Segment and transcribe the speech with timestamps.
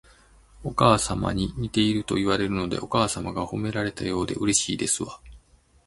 [0.63, 5.21] お母様に似ているといわれるので、お母様が褒められたようでうれしいですわ